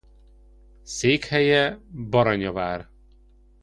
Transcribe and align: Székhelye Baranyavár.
Székhelye 0.83 1.79
Baranyavár. 2.09 2.89